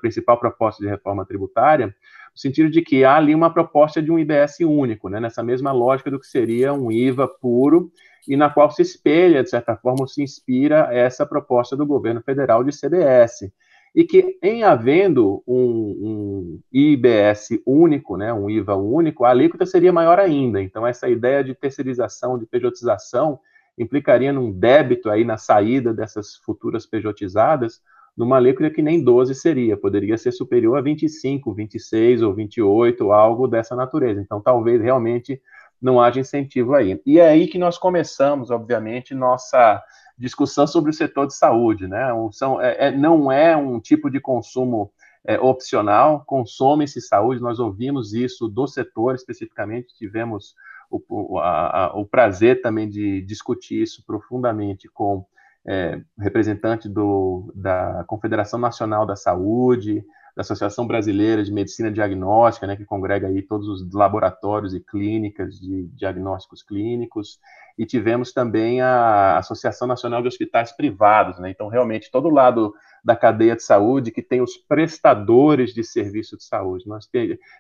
principal 0.02 0.38
proposta 0.38 0.84
de 0.84 0.90
reforma 0.90 1.26
tributária, 1.26 1.96
no 2.34 2.40
sentido 2.40 2.70
de 2.70 2.82
que 2.82 3.04
há 3.04 3.16
ali 3.16 3.36
uma 3.36 3.54
proposta 3.54 4.02
de 4.02 4.12
um 4.12 4.18
IBS 4.18 4.60
único, 4.62 5.08
né, 5.08 5.20
nessa 5.20 5.44
mesma 5.44 5.72
lógica 5.72 6.10
do 6.10 6.20
que 6.20 6.28
seria 6.28 6.74
um 6.74 6.92
IVA 6.92 7.28
puro, 7.28 7.92
e 8.28 8.36
na 8.36 8.50
qual 8.50 8.72
se 8.72 8.82
espelha, 8.82 9.44
de 9.44 9.50
certa 9.50 9.76
forma, 9.76 10.08
se 10.08 10.24
inspira 10.24 10.90
essa 10.92 11.26
proposta 11.26 11.76
do 11.76 11.86
governo 11.86 12.22
federal 12.22 12.64
de 12.64 12.72
CBS. 12.72 13.52
E 13.96 14.04
que, 14.04 14.40
em 14.42 14.64
havendo 14.64 15.44
um, 15.46 15.56
um 15.56 16.60
IBS 16.72 17.50
único, 17.66 18.18
né, 18.18 18.34
um 18.34 18.50
IVA 18.50 18.76
único, 18.76 19.24
a 19.24 19.30
alíquota 19.30 19.66
seria 19.66 19.94
maior 19.94 20.20
ainda. 20.20 20.62
Então, 20.62 20.88
essa 20.88 21.08
ideia 21.08 21.44
de 21.44 21.54
terceirização, 21.54 22.40
de 22.40 22.48
pejotização, 22.48 23.40
implicaria 23.78 24.34
num 24.34 24.52
débito 24.52 25.10
aí 25.10 25.24
na 25.24 25.38
saída 25.38 25.94
dessas 25.94 26.36
futuras 26.38 26.86
pejotizadas, 26.86 27.82
numa 28.16 28.38
alíquota 28.38 28.70
que 28.70 28.82
nem 28.82 29.04
12 29.04 29.34
seria, 29.36 29.76
poderia 29.76 30.18
ser 30.18 30.32
superior 30.32 30.78
a 30.78 30.82
25, 30.82 31.54
26 31.54 32.22
ou 32.22 32.34
28, 32.34 33.12
algo 33.12 33.48
dessa 33.48 33.76
natureza. 33.76 34.22
Então, 34.22 34.40
talvez 34.40 34.82
realmente 34.82 35.42
não 35.82 36.00
haja 36.00 36.20
incentivo 36.20 36.76
aí. 36.76 37.02
E 37.06 37.20
é 37.20 37.28
aí 37.28 37.48
que 37.48 37.58
nós 37.58 37.78
começamos, 37.78 38.52
obviamente, 38.52 39.14
nossa 39.14 39.84
discussão 40.18 40.66
sobre 40.66 40.92
o 40.92 40.94
setor 40.94 41.28
de 41.28 41.36
saúde, 41.36 41.88
né? 41.88 42.08
São, 42.32 42.62
é, 42.62 42.88
é, 42.88 42.92
não 42.92 43.32
é 43.32 43.58
um 43.58 43.80
tipo 43.80 44.10
de 44.10 44.20
consumo 44.20 44.92
é, 45.26 45.40
opcional, 45.40 46.24
consome-se 46.26 47.02
saúde, 47.02 47.42
nós 47.42 47.60
ouvimos 47.60 48.14
isso 48.14 48.48
do 48.48 48.68
setor 48.68 49.16
especificamente, 49.16 49.96
tivemos 49.96 50.56
o, 50.90 51.40
a, 51.40 51.92
o 51.96 52.06
prazer 52.06 52.62
também 52.62 52.88
de 52.88 53.22
discutir 53.22 53.82
isso 53.82 54.06
profundamente 54.06 54.88
com 54.88 55.26
é, 55.66 56.02
representante 56.20 56.90
do, 56.90 57.52
da 57.56 58.04
Confederação 58.08 58.60
Nacional 58.60 59.06
da 59.06 59.16
Saúde, 59.16 60.04
da 60.36 60.42
Associação 60.42 60.88
Brasileira 60.88 61.44
de 61.44 61.52
Medicina 61.52 61.92
Diagnóstica, 61.92 62.66
né, 62.66 62.76
que 62.76 62.86
congrega 62.86 63.28
aí 63.28 63.42
todos 63.42 63.68
os 63.68 63.94
laboratórios 63.94 64.74
e 64.74 64.80
clínicas 64.80 65.60
de 65.60 65.88
diagnósticos 65.94 66.64
clínicos, 66.64 67.40
e 67.78 67.86
tivemos 67.86 68.34
também 68.34 68.82
a 68.82 69.38
Associação 69.38 69.88
Nacional 69.88 70.22
de 70.22 70.28
Hospitais 70.28 70.72
Privados, 70.72 71.40
né, 71.40 71.52
então 71.52 71.68
realmente 71.68 72.12
todo 72.12 72.30
lado 72.30 72.74
da 73.04 73.16
cadeia 73.16 73.56
de 73.56 73.64
saúde 73.64 74.12
que 74.12 74.22
tem 74.22 74.42
os 74.42 74.58
prestadores 74.58 75.74
de 75.74 75.84
serviço 75.84 76.38
de 76.38 76.44
saúde. 76.44 76.88
Nós 76.88 77.08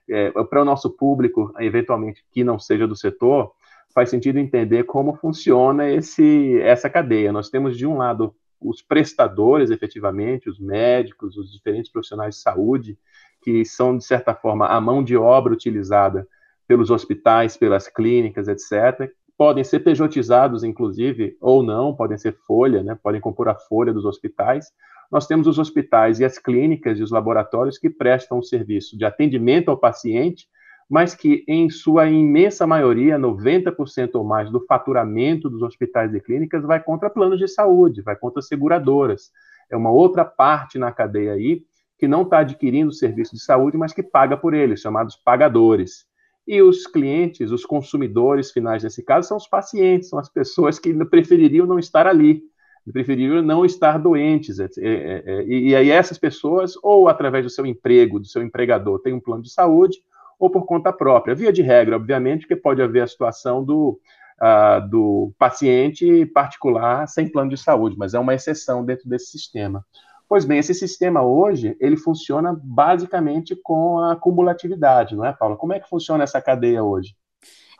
é, 0.09 0.31
para 0.31 0.61
o 0.61 0.65
nosso 0.65 0.89
público, 0.89 1.53
eventualmente 1.59 2.25
que 2.31 2.43
não 2.43 2.57
seja 2.57 2.87
do 2.87 2.95
setor, 2.95 3.51
faz 3.93 4.09
sentido 4.09 4.39
entender 4.39 4.83
como 4.83 5.15
funciona 5.15 5.89
esse, 5.89 6.59
essa 6.61 6.89
cadeia. 6.89 7.31
Nós 7.31 7.49
temos, 7.49 7.77
de 7.77 7.85
um 7.85 7.97
lado, 7.97 8.35
os 8.59 8.81
prestadores, 8.81 9.69
efetivamente, 9.69 10.49
os 10.49 10.59
médicos, 10.59 11.37
os 11.37 11.51
diferentes 11.51 11.91
profissionais 11.91 12.35
de 12.35 12.41
saúde, 12.41 12.97
que 13.41 13.63
são, 13.65 13.97
de 13.97 14.05
certa 14.05 14.33
forma, 14.33 14.67
a 14.67 14.79
mão 14.79 15.03
de 15.03 15.15
obra 15.17 15.53
utilizada 15.53 16.27
pelos 16.67 16.89
hospitais, 16.89 17.57
pelas 17.57 17.87
clínicas, 17.87 18.47
etc., 18.47 19.11
podem 19.37 19.63
ser 19.63 19.79
pejotizados, 19.79 20.63
inclusive, 20.63 21.35
ou 21.41 21.61
não, 21.61 21.93
podem 21.93 22.17
ser 22.17 22.37
folha, 22.47 22.83
né, 22.83 22.97
podem 23.01 23.19
compor 23.19 23.49
a 23.49 23.55
folha 23.55 23.91
dos 23.91 24.05
hospitais. 24.05 24.67
Nós 25.11 25.27
temos 25.27 25.47
os 25.47 25.59
hospitais 25.59 26.19
e 26.19 26.25
as 26.25 26.37
clínicas 26.37 26.99
e 26.99 27.03
os 27.03 27.11
laboratórios 27.11 27.77
que 27.77 27.89
prestam 27.89 28.39
um 28.39 28.43
serviço 28.43 28.97
de 28.97 29.05
atendimento 29.05 29.69
ao 29.69 29.77
paciente, 29.77 30.47
mas 30.93 31.15
que, 31.15 31.43
em 31.47 31.71
sua 31.71 32.07
imensa 32.07 32.67
maioria, 32.67 33.17
90% 33.17 34.11
ou 34.13 34.23
mais 34.23 34.51
do 34.51 34.63
faturamento 34.63 35.49
dos 35.49 35.63
hospitais 35.63 36.13
e 36.13 36.19
clínicas 36.19 36.61
vai 36.61 36.79
contra 36.79 37.09
planos 37.09 37.39
de 37.39 37.47
saúde, 37.47 38.03
vai 38.03 38.15
contra 38.15 38.43
seguradoras. 38.43 39.31
É 39.71 39.75
uma 39.75 39.89
outra 39.89 40.23
parte 40.23 40.77
na 40.77 40.91
cadeia 40.91 41.33
aí 41.33 41.63
que 41.97 42.07
não 42.07 42.21
está 42.21 42.41
adquirindo 42.41 42.93
serviço 42.93 43.33
de 43.33 43.41
saúde, 43.41 43.75
mas 43.75 43.91
que 43.91 44.03
paga 44.03 44.37
por 44.37 44.53
eles, 44.53 44.81
chamados 44.81 45.15
pagadores. 45.15 46.05
E 46.47 46.61
os 46.61 46.85
clientes, 46.85 47.49
os 47.49 47.65
consumidores 47.65 48.51
finais 48.51 48.83
nesse 48.83 49.01
caso, 49.01 49.27
são 49.27 49.37
os 49.37 49.47
pacientes, 49.47 50.09
são 50.09 50.19
as 50.19 50.29
pessoas 50.29 50.77
que 50.77 50.93
prefeririam 51.05 51.65
não 51.65 51.79
estar 51.79 52.05
ali, 52.05 52.43
prefeririam 52.91 53.41
não 53.41 53.65
estar 53.65 53.97
doentes. 53.97 54.59
E 54.59 55.75
aí 55.75 55.89
essas 55.89 56.19
pessoas, 56.19 56.75
ou 56.83 57.07
através 57.09 57.43
do 57.43 57.49
seu 57.49 57.65
emprego, 57.65 58.19
do 58.19 58.27
seu 58.27 58.43
empregador, 58.43 58.99
têm 58.99 59.13
um 59.13 59.19
plano 59.19 59.41
de 59.41 59.51
saúde, 59.51 59.97
ou 60.43 60.49
por 60.49 60.65
conta 60.65 60.91
própria. 60.91 61.33
Via 61.33 61.53
de 61.53 61.61
regra, 61.61 61.95
obviamente, 61.95 62.45
que 62.45 62.53
pode 62.53 62.81
haver 62.81 63.01
a 63.01 63.07
situação 63.07 63.63
do, 63.63 63.97
uh, 64.41 64.89
do 64.89 65.31
paciente 65.39 66.25
particular 66.25 67.07
sem 67.07 67.29
plano 67.29 67.49
de 67.49 67.55
saúde, 67.55 67.95
mas 67.97 68.13
é 68.13 68.19
uma 68.19 68.33
exceção 68.33 68.83
dentro 68.83 69.07
desse 69.07 69.27
sistema. 69.27 69.85
Pois 70.27 70.43
bem, 70.43 70.59
esse 70.59 70.73
sistema 70.73 71.23
hoje, 71.23 71.77
ele 71.79 71.95
funciona 71.95 72.59
basicamente 72.61 73.55
com 73.55 73.99
a 73.99 74.17
cumulatividade, 74.17 75.15
não 75.15 75.23
é, 75.23 75.31
Paula? 75.31 75.55
Como 75.55 75.71
é 75.71 75.79
que 75.79 75.87
funciona 75.87 76.25
essa 76.25 76.41
cadeia 76.41 76.83
hoje? 76.83 77.15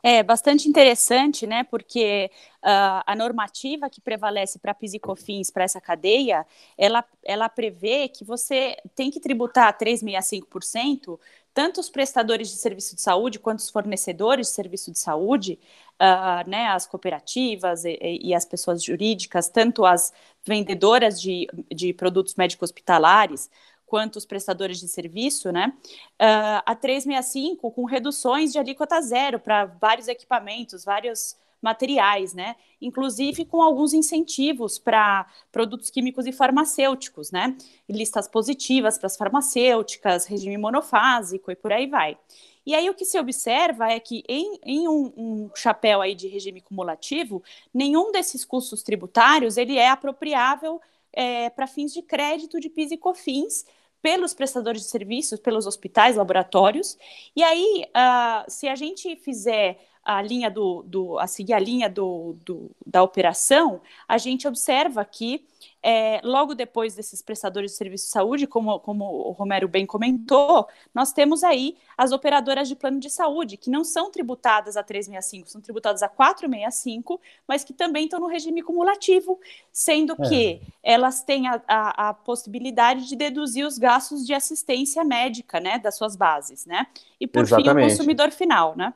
É 0.05 0.21
bastante 0.21 0.67
interessante, 0.67 1.47
né? 1.47 1.63
Porque 1.63 2.29
uh, 2.61 3.03
a 3.05 3.15
normativa 3.15 3.89
que 3.89 4.01
prevalece 4.01 4.59
para 4.59 4.73
PIS 4.73 4.95
e 4.95 4.99
COFINS, 4.99 5.49
para 5.49 5.63
essa 5.63 5.79
cadeia, 5.79 6.45
ela, 6.77 7.05
ela 7.23 7.47
prevê 7.47 8.09
que 8.09 8.25
você 8.25 8.75
tem 8.95 9.09
que 9.09 9.21
tributar 9.21 9.77
3,65% 9.77 11.17
tanto 11.53 11.79
os 11.79 11.89
prestadores 11.89 12.49
de 12.49 12.57
serviço 12.57 12.95
de 12.95 13.01
saúde 13.01 13.39
quanto 13.39 13.59
os 13.59 13.69
fornecedores 13.69 14.47
de 14.47 14.53
serviço 14.53 14.91
de 14.91 14.99
saúde, 14.99 15.59
uh, 16.01 16.49
né, 16.49 16.67
as 16.67 16.87
cooperativas 16.87 17.85
e, 17.85 17.97
e, 18.01 18.33
as 18.33 18.45
pessoas 18.45 18.83
jurídicas, 18.83 19.49
tanto 19.49 19.85
as 19.85 20.11
vendedoras 20.43 21.21
de, 21.21 21.47
de 21.73 21.93
produtos 21.93 22.35
médico-hospitalares, 22.35 23.49
quanto 23.85 24.15
os 24.15 24.25
prestadores 24.25 24.79
de 24.79 24.87
serviço, 24.87 25.51
né? 25.51 25.71
Uh, 26.19 26.63
a 26.65 26.75
365 26.75 27.69
com 27.71 27.85
reduções 27.85 28.51
de 28.51 28.57
alíquota 28.57 28.99
zero 29.01 29.39
para 29.39 29.65
vários 29.65 30.07
equipamentos, 30.07 30.83
vários 30.83 31.37
materiais, 31.63 32.33
né? 32.33 32.55
Inclusive 32.81 33.45
com 33.45 33.61
alguns 33.61 33.93
incentivos 33.93 34.77
para 34.77 35.25
produtos 35.51 35.89
químicos 35.89 36.27
e 36.27 36.31
farmacêuticos, 36.31 37.31
né? 37.31 37.55
Listas 37.89 38.27
positivas 38.27 38.97
para 38.97 39.07
as 39.07 39.17
farmacêuticas, 39.17 40.25
regime 40.25 40.57
monofásico 40.57 41.49
e 41.49 41.55
por 41.55 41.71
aí 41.71 41.87
vai. 41.87 42.17
E 42.65 42.75
aí 42.75 42.89
o 42.89 42.93
que 42.93 43.05
se 43.05 43.17
observa 43.19 43.89
é 43.89 43.99
que 43.99 44.23
em, 44.27 44.59
em 44.63 44.87
um, 44.87 45.13
um, 45.17 45.49
chapéu 45.55 46.01
aí 46.01 46.13
de 46.13 46.27
regime 46.27 46.61
cumulativo, 46.61 47.43
nenhum 47.73 48.11
desses 48.11 48.45
custos 48.45 48.83
tributários 48.83 49.57
ele 49.57 49.77
é 49.77 49.89
apropriável 49.89 50.81
é, 51.11 51.49
para 51.49 51.67
fins 51.67 51.93
de 51.93 52.01
crédito 52.01 52.59
de 52.59 52.69
PIS 52.69 52.91
e 52.91 52.97
COFINS 52.97 53.65
pelos 54.01 54.33
prestadores 54.33 54.81
de 54.81 54.89
serviços, 54.89 55.39
pelos 55.39 55.65
hospitais, 55.65 56.17
laboratórios. 56.17 56.97
E 57.33 57.41
aí, 57.41 57.85
uh, 57.87 58.51
se 58.51 58.67
a 58.67 58.75
gente 58.75 59.15
fizer 59.15 59.79
a 60.03 60.21
linha 60.21 60.51
do, 60.51 60.83
do 60.83 61.17
a 61.17 61.27
seguir 61.27 61.53
a 61.53 61.59
linha 61.59 61.89
do, 61.89 62.35
do, 62.45 62.71
da 62.85 63.01
operação, 63.01 63.81
a 64.07 64.17
gente 64.17 64.47
observa 64.47 65.03
que 65.05 65.45
é, 65.81 66.21
logo 66.23 66.55
depois 66.55 66.95
desses 66.95 67.21
prestadores 67.21 67.71
de 67.71 67.77
serviço 67.77 68.05
de 68.05 68.11
saúde, 68.11 68.47
como, 68.47 68.79
como 68.79 69.05
o 69.05 69.31
Romero 69.31 69.67
bem 69.67 69.85
comentou, 69.85 70.67
nós 70.93 71.11
temos 71.11 71.43
aí 71.43 71.75
as 71.97 72.11
operadoras 72.11 72.69
de 72.69 72.75
plano 72.75 72.99
de 72.99 73.09
saúde, 73.09 73.57
que 73.57 73.69
não 73.69 73.83
são 73.83 74.09
tributadas 74.09 74.77
a 74.77 74.83
365, 74.83 75.49
são 75.49 75.61
tributadas 75.61 76.01
a 76.01 76.07
465, 76.07 77.19
mas 77.47 77.63
que 77.63 77.73
também 77.73 78.05
estão 78.05 78.19
no 78.19 78.27
regime 78.27 78.61
cumulativo, 78.61 79.39
sendo 79.71 80.15
é. 80.19 80.29
que 80.29 80.61
elas 80.81 81.21
têm 81.23 81.47
a, 81.47 81.61
a, 81.67 82.09
a, 82.09 82.13
possibilidade 82.13 83.07
de 83.07 83.15
deduzir 83.15 83.65
os 83.65 83.77
gastos 83.77 84.25
de 84.25 84.33
assistência 84.33 85.03
médica, 85.03 85.59
né, 85.59 85.79
das 85.79 85.97
suas 85.97 86.15
bases, 86.15 86.65
né? 86.65 86.87
E 87.19 87.27
por 87.27 87.41
Exatamente. 87.41 87.73
fim, 87.73 87.85
o 87.85 87.89
consumidor 87.89 88.31
final, 88.31 88.75
né? 88.75 88.93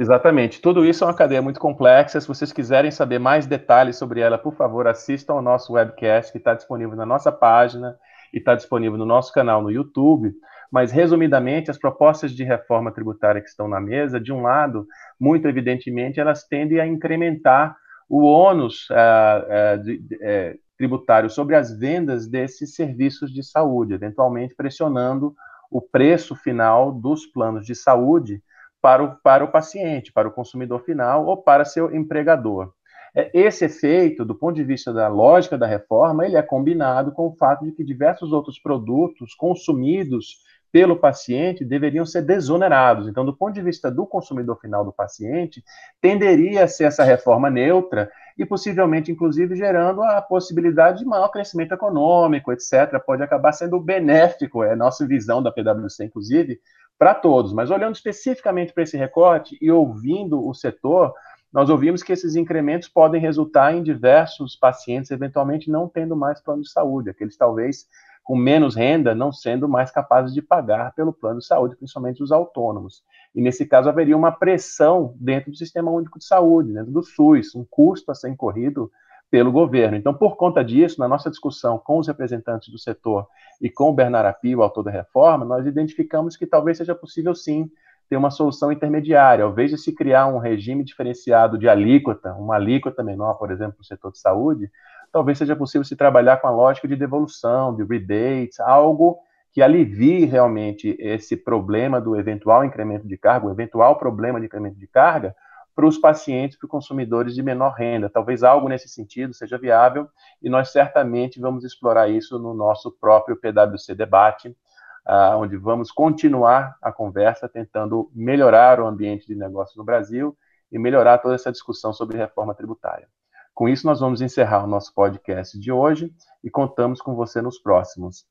Exatamente. 0.00 0.60
Tudo 0.60 0.84
isso 0.84 1.02
é 1.02 1.08
uma 1.08 1.14
cadeia 1.14 1.42
muito 1.42 1.58
complexa. 1.58 2.20
Se 2.20 2.28
vocês 2.28 2.52
quiserem 2.52 2.88
saber 2.88 3.18
mais 3.18 3.46
detalhes 3.48 3.96
sobre 3.96 4.20
ela, 4.20 4.38
por 4.38 4.54
favor, 4.54 4.86
assistam 4.86 5.34
ao 5.34 5.42
nosso 5.42 5.72
webcast 5.72 6.30
que 6.30 6.38
está 6.38 6.54
disponível 6.54 6.94
na 6.94 7.04
nossa 7.04 7.32
página 7.32 7.96
e 8.32 8.38
está 8.38 8.54
disponível 8.54 8.96
no 8.96 9.04
nosso 9.04 9.32
canal 9.32 9.60
no 9.60 9.72
YouTube. 9.72 10.32
Mas, 10.70 10.92
resumidamente, 10.92 11.68
as 11.68 11.78
propostas 11.78 12.30
de 12.30 12.44
reforma 12.44 12.92
tributária 12.92 13.40
que 13.40 13.48
estão 13.48 13.66
na 13.66 13.80
mesa, 13.80 14.20
de 14.20 14.32
um 14.32 14.42
lado, 14.42 14.86
muito 15.18 15.48
evidentemente, 15.48 16.20
elas 16.20 16.44
tendem 16.44 16.78
a 16.78 16.86
incrementar 16.86 17.76
o 18.08 18.22
ônus 18.22 18.88
uh, 18.90 18.94
uh, 18.94 19.82
de, 19.82 19.94
uh, 19.96 20.58
tributário 20.76 21.28
sobre 21.28 21.56
as 21.56 21.76
vendas 21.76 22.28
desses 22.28 22.76
serviços 22.76 23.32
de 23.32 23.42
saúde, 23.42 23.94
eventualmente 23.94 24.54
pressionando 24.54 25.34
o 25.68 25.82
preço 25.82 26.36
final 26.36 26.92
dos 26.92 27.26
planos 27.26 27.66
de 27.66 27.74
saúde 27.74 28.40
para 28.80 29.02
o, 29.02 29.16
para 29.16 29.44
o 29.44 29.50
paciente, 29.50 30.12
para 30.12 30.28
o 30.28 30.32
consumidor 30.32 30.84
final 30.84 31.26
ou 31.26 31.36
para 31.36 31.64
seu 31.64 31.94
empregador. 31.94 32.72
É, 33.14 33.30
esse 33.32 33.64
efeito, 33.64 34.24
do 34.24 34.34
ponto 34.34 34.56
de 34.56 34.64
vista 34.64 34.92
da 34.92 35.08
lógica 35.08 35.56
da 35.56 35.66
reforma, 35.66 36.26
ele 36.26 36.36
é 36.36 36.42
combinado 36.42 37.12
com 37.12 37.26
o 37.26 37.36
fato 37.36 37.64
de 37.64 37.72
que 37.72 37.84
diversos 37.84 38.32
outros 38.32 38.58
produtos 38.58 39.34
consumidos 39.34 40.46
pelo 40.70 40.96
paciente 40.96 41.64
deveriam 41.64 42.04
ser 42.04 42.22
desonerados. 42.22 43.08
Então, 43.08 43.24
do 43.24 43.34
ponto 43.34 43.54
de 43.54 43.62
vista 43.62 43.90
do 43.90 44.06
consumidor 44.06 44.60
final 44.60 44.84
do 44.84 44.92
paciente, 44.92 45.64
tenderia 46.00 46.64
a 46.64 46.68
ser 46.68 46.84
essa 46.84 47.02
reforma 47.02 47.48
neutra 47.50 48.10
e 48.36 48.44
possivelmente, 48.44 49.10
inclusive, 49.10 49.56
gerando 49.56 50.02
a 50.02 50.20
possibilidade 50.20 50.98
de 50.98 51.06
maior 51.06 51.28
crescimento 51.28 51.72
econômico, 51.72 52.52
etc. 52.52 53.02
Pode 53.04 53.22
acabar 53.22 53.52
sendo 53.52 53.80
benéfico, 53.80 54.62
é 54.62 54.72
a 54.72 54.76
nossa 54.76 55.06
visão 55.06 55.42
da 55.42 55.50
PwC, 55.50 56.04
inclusive, 56.04 56.60
para 56.98 57.14
todos. 57.14 57.52
Mas 57.52 57.70
olhando 57.70 57.94
especificamente 57.94 58.72
para 58.72 58.82
esse 58.82 58.96
recorte 58.96 59.56
e 59.60 59.70
ouvindo 59.70 60.46
o 60.46 60.52
setor, 60.52 61.14
nós 61.52 61.70
ouvimos 61.70 62.02
que 62.02 62.12
esses 62.12 62.36
incrementos 62.36 62.88
podem 62.88 63.20
resultar 63.20 63.74
em 63.74 63.82
diversos 63.82 64.56
pacientes 64.56 65.10
eventualmente 65.10 65.70
não 65.70 65.88
tendo 65.88 66.14
mais 66.14 66.40
plano 66.40 66.62
de 66.62 66.70
saúde, 66.70 67.08
aqueles 67.08 67.36
talvez 67.36 67.86
com 68.22 68.36
menos 68.36 68.74
renda 68.74 69.14
não 69.14 69.32
sendo 69.32 69.66
mais 69.66 69.90
capazes 69.90 70.34
de 70.34 70.42
pagar 70.42 70.92
pelo 70.94 71.14
plano 71.14 71.38
de 71.38 71.46
saúde, 71.46 71.76
principalmente 71.76 72.22
os 72.22 72.30
autônomos. 72.30 73.02
E 73.34 73.40
nesse 73.40 73.64
caso 73.64 73.88
haveria 73.88 74.16
uma 74.16 74.30
pressão 74.30 75.14
dentro 75.18 75.50
do 75.50 75.56
Sistema 75.56 75.90
Único 75.90 76.18
de 76.18 76.26
Saúde, 76.26 76.74
dentro 76.74 76.92
do 76.92 77.02
SUS, 77.02 77.54
um 77.54 77.64
custo 77.64 78.12
a 78.12 78.14
ser 78.14 78.28
incorrido 78.28 78.90
pelo 79.30 79.52
governo. 79.52 79.96
Então, 79.96 80.14
por 80.14 80.36
conta 80.36 80.64
disso, 80.64 80.98
na 81.00 81.08
nossa 81.08 81.28
discussão 81.28 81.78
com 81.78 81.98
os 81.98 82.06
representantes 82.06 82.70
do 82.70 82.78
setor 82.78 83.26
e 83.60 83.68
com 83.68 83.90
o 83.90 83.94
Bernardo 83.94 84.28
Api, 84.28 84.56
o 84.56 84.62
autor 84.62 84.84
da 84.84 84.90
reforma, 84.90 85.44
nós 85.44 85.66
identificamos 85.66 86.36
que 86.36 86.46
talvez 86.46 86.78
seja 86.78 86.94
possível 86.94 87.34
sim 87.34 87.70
ter 88.08 88.16
uma 88.16 88.30
solução 88.30 88.72
intermediária, 88.72 89.44
ao 89.44 89.50
invés 89.50 89.70
de 89.70 89.76
se 89.76 89.94
criar 89.94 90.26
um 90.28 90.38
regime 90.38 90.82
diferenciado 90.82 91.58
de 91.58 91.68
alíquota, 91.68 92.32
uma 92.34 92.54
alíquota 92.54 93.04
menor, 93.04 93.34
por 93.34 93.50
exemplo, 93.50 93.76
no 93.78 93.84
setor 93.84 94.12
de 94.12 94.18
saúde, 94.18 94.70
talvez 95.12 95.36
seja 95.36 95.54
possível 95.54 95.84
se 95.84 95.94
trabalhar 95.94 96.38
com 96.38 96.46
a 96.46 96.50
lógica 96.50 96.88
de 96.88 96.96
devolução, 96.96 97.74
de 97.76 97.84
rebate, 97.84 98.60
algo 98.60 99.18
que 99.52 99.60
alivie 99.60 100.24
realmente 100.24 100.96
esse 100.98 101.36
problema 101.36 102.00
do 102.00 102.16
eventual 102.16 102.64
incremento 102.64 103.06
de 103.06 103.16
carga, 103.18 103.46
o 103.46 103.50
eventual 103.50 103.98
problema 103.98 104.40
de 104.40 104.46
incremento 104.46 104.78
de 104.78 104.86
carga, 104.86 105.34
para 105.78 105.86
os 105.86 105.96
pacientes, 105.96 106.58
para 106.58 106.66
os 106.66 106.70
consumidores 106.72 107.36
de 107.36 107.40
menor 107.40 107.70
renda. 107.70 108.10
Talvez 108.10 108.42
algo 108.42 108.68
nesse 108.68 108.88
sentido 108.88 109.32
seja 109.32 109.56
viável 109.56 110.08
e 110.42 110.50
nós 110.50 110.72
certamente 110.72 111.38
vamos 111.38 111.62
explorar 111.62 112.08
isso 112.08 112.36
no 112.36 112.52
nosso 112.52 112.90
próprio 112.90 113.36
PwC 113.36 113.94
debate, 113.94 114.48
uh, 114.48 115.36
onde 115.36 115.56
vamos 115.56 115.92
continuar 115.92 116.76
a 116.82 116.90
conversa 116.90 117.48
tentando 117.48 118.10
melhorar 118.12 118.80
o 118.80 118.88
ambiente 118.88 119.24
de 119.28 119.36
negócios 119.36 119.76
no 119.76 119.84
Brasil 119.84 120.36
e 120.72 120.80
melhorar 120.80 121.18
toda 121.18 121.36
essa 121.36 121.52
discussão 121.52 121.92
sobre 121.92 122.18
reforma 122.18 122.56
tributária. 122.56 123.06
Com 123.54 123.68
isso, 123.68 123.86
nós 123.86 124.00
vamos 124.00 124.20
encerrar 124.20 124.64
o 124.64 124.66
nosso 124.66 124.92
podcast 124.92 125.56
de 125.60 125.70
hoje 125.70 126.12
e 126.42 126.50
contamos 126.50 127.00
com 127.00 127.14
você 127.14 127.40
nos 127.40 127.56
próximos. 127.56 128.26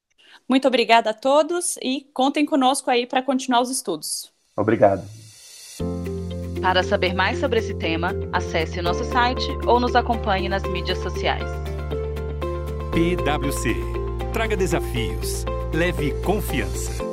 Muito 0.49 0.67
obrigada 0.67 1.11
a 1.11 1.13
todos 1.13 1.77
e 1.81 2.09
contem 2.13 2.45
conosco 2.45 2.91
aí 2.91 3.07
para 3.07 3.23
continuar 3.23 3.61
os 3.61 3.69
estudos. 3.69 4.33
Obrigado. 4.57 5.07
Para 6.61 6.83
saber 6.83 7.13
mais 7.13 7.39
sobre 7.39 7.59
esse 7.59 7.73
tema, 7.73 8.13
acesse 8.33 8.81
nosso 8.81 9.03
site 9.05 9.47
ou 9.65 9.79
nos 9.79 9.95
acompanhe 9.95 10.49
nas 10.49 10.63
mídias 10.63 10.97
sociais. 10.99 11.49
PwC. 12.91 13.75
Traga 14.33 14.57
desafios. 14.57 15.45
Leve 15.73 16.11
confiança. 16.23 17.06